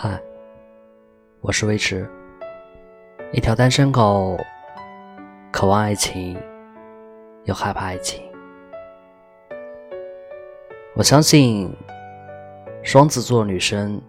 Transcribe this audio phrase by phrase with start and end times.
[0.00, 0.16] 嗨
[1.40, 2.08] 我是魏迟，
[3.32, 4.38] 一条单身狗，
[5.50, 6.40] 渴望爱情，
[7.46, 8.22] 又害怕爱情。
[10.94, 11.68] 我相信，
[12.84, 14.00] 双子座女生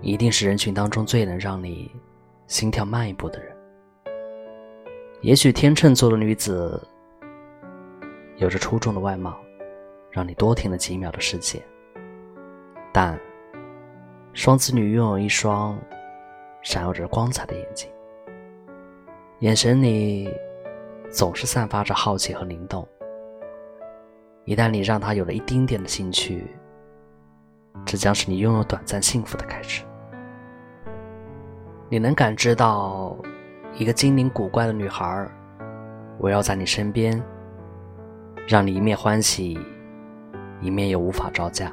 [0.00, 1.88] 一定是人群当中最能让你
[2.48, 3.56] 心跳慢一步的人。
[5.20, 6.84] 也许天秤座的女子
[8.38, 9.38] 有着出众的外貌，
[10.10, 11.62] 让你多停了几秒的时间，
[12.92, 13.16] 但
[14.36, 15.74] 双子女拥有一双。
[16.60, 17.88] 闪耀着光彩的眼睛，
[19.38, 20.28] 眼神里
[21.10, 22.86] 总是散发着好奇和灵动。
[24.44, 26.44] 一旦你让他有了一丁点的兴趣，
[27.86, 29.84] 这将是你拥有短暂幸福的开始。
[31.88, 33.16] 你能感知到
[33.74, 35.26] 一个精灵古怪的女孩
[36.18, 37.22] 围绕在你身边，
[38.46, 39.58] 让你一面欢喜，
[40.60, 41.72] 一面又无法招架。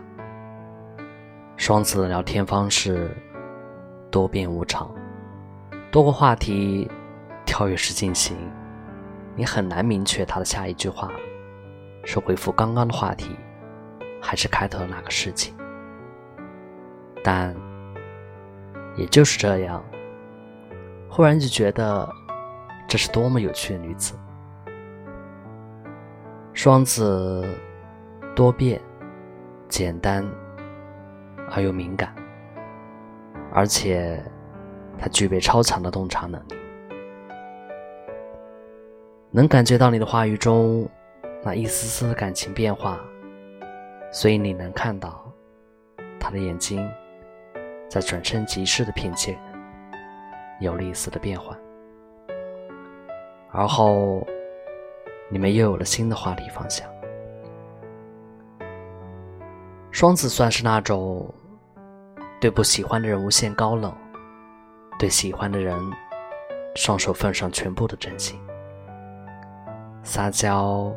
[1.58, 3.16] 双子的聊天方式。
[4.12, 4.94] 多变无常，
[5.92, 6.88] 多个话题
[7.48, 8.38] 跳跃式进行，
[9.36, 11.10] 你很难明确他的下一句话
[12.06, 13.36] 是回复刚刚的话题，
[14.22, 15.56] 还是开头的那个事情。
[17.24, 17.56] 但
[18.96, 19.84] 也就是这样，
[21.10, 22.08] 忽然就觉得
[22.88, 24.14] 这是多么有趣的女子。
[26.54, 27.44] 双子
[28.36, 28.80] 多变、
[29.68, 30.24] 简单
[31.54, 32.14] 而又敏感。
[33.56, 34.20] 而且，
[34.98, 36.56] 他具备超强的洞察能力，
[39.30, 40.90] 能感觉到你的话语中
[41.44, 43.00] 那一丝丝的感情变化，
[44.12, 45.32] 所以你能看到
[46.20, 46.90] 他的眼睛
[47.88, 49.38] 在转瞬即逝的片切，
[50.60, 51.56] 有了一丝的变化。
[53.52, 54.26] 而后，
[55.30, 56.90] 你们又有了新的话题方向。
[59.92, 61.32] 双子算是那种。
[62.44, 63.96] 对不喜欢的人无限高冷，
[65.00, 65.80] 对喜欢的人
[66.76, 68.38] 双手奉上全部的真心，
[70.04, 70.94] 撒娇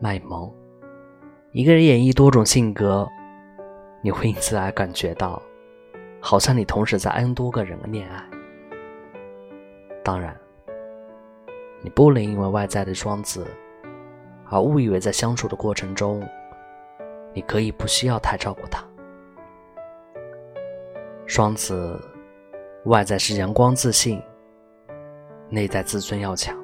[0.00, 0.52] 卖萌，
[1.52, 3.08] 一个人演绎多种性格，
[4.02, 5.40] 你会因此而感觉到，
[6.20, 8.20] 好像你同时在 N 多个人恋爱。
[10.02, 10.36] 当然，
[11.80, 13.46] 你不能因为外在的双子，
[14.50, 16.20] 而误以为在相处的过程中，
[17.32, 18.82] 你可以不需要太照顾他。
[21.34, 21.98] 双子，
[22.84, 24.22] 外在是阳光自信，
[25.48, 26.54] 内在自尊要强。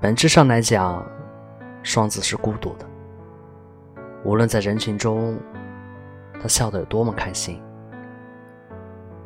[0.00, 1.06] 本质上来讲，
[1.84, 2.84] 双子是孤独的。
[4.24, 5.38] 无论在人群中，
[6.42, 7.62] 他笑得有多么开心，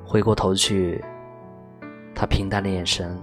[0.05, 1.03] 回过头去，
[2.15, 3.19] 他平淡的眼神，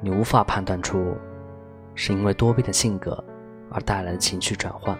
[0.00, 1.12] 你无法判断出，
[1.96, 3.12] 是因为多变的性格
[3.72, 4.96] 而带来的情绪转换，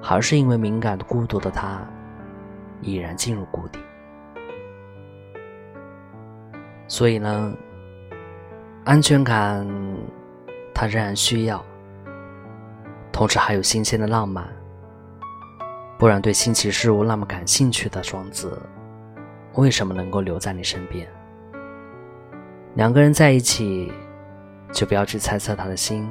[0.00, 1.86] 还是因为敏感的孤独的他。
[2.80, 3.80] 已然进入谷底，
[6.86, 7.52] 所以呢，
[8.84, 9.66] 安全感
[10.74, 11.64] 他仍然需要，
[13.10, 14.46] 同时还有新鲜的浪漫，
[15.98, 18.60] 不然对新奇事物那么感兴趣的双子，
[19.54, 21.08] 为什么能够留在你身边？
[22.74, 23.90] 两个人在一起，
[24.70, 26.06] 就不要去猜测他的心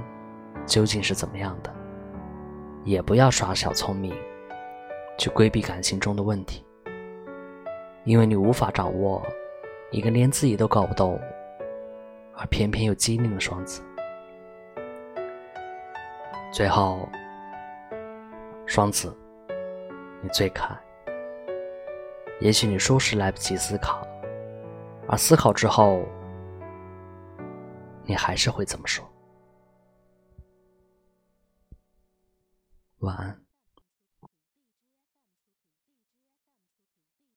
[0.65, 1.71] 究竟是怎么样的，
[2.83, 4.13] 也不要耍小聪明。
[5.17, 6.63] 去规避感情中的问题，
[8.03, 9.25] 因为你无法掌握
[9.91, 11.19] 一个连自己都搞不懂，
[12.35, 13.81] 而偏偏又机灵的双子。
[16.51, 17.07] 最后，
[18.65, 19.15] 双子，
[20.21, 20.79] 你最可爱。
[22.41, 24.05] 也许你说时来不及思考，
[25.07, 26.03] 而思考之后，
[28.03, 29.03] 你还是会这么说。
[32.99, 33.44] 晚安。